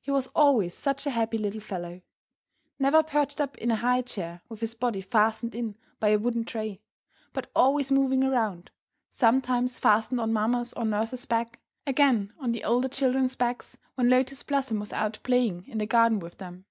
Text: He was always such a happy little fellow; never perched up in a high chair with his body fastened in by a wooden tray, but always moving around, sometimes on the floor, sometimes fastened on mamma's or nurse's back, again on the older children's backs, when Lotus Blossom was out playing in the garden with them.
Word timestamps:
He 0.00 0.10
was 0.10 0.26
always 0.34 0.74
such 0.74 1.06
a 1.06 1.10
happy 1.10 1.38
little 1.38 1.60
fellow; 1.60 2.02
never 2.80 3.04
perched 3.04 3.40
up 3.40 3.56
in 3.56 3.70
a 3.70 3.76
high 3.76 4.02
chair 4.02 4.40
with 4.48 4.58
his 4.58 4.74
body 4.74 5.00
fastened 5.00 5.54
in 5.54 5.76
by 6.00 6.08
a 6.08 6.18
wooden 6.18 6.44
tray, 6.44 6.80
but 7.32 7.48
always 7.54 7.92
moving 7.92 8.24
around, 8.24 8.72
sometimes 9.12 9.24
on 9.30 9.32
the 9.36 9.42
floor, 9.42 9.66
sometimes 9.70 9.78
fastened 10.04 10.20
on 10.20 10.32
mamma's 10.32 10.72
or 10.72 10.84
nurse's 10.84 11.24
back, 11.24 11.60
again 11.86 12.32
on 12.40 12.50
the 12.50 12.64
older 12.64 12.88
children's 12.88 13.36
backs, 13.36 13.76
when 13.94 14.10
Lotus 14.10 14.42
Blossom 14.42 14.80
was 14.80 14.92
out 14.92 15.20
playing 15.22 15.68
in 15.68 15.78
the 15.78 15.86
garden 15.86 16.18
with 16.18 16.38
them. 16.38 16.64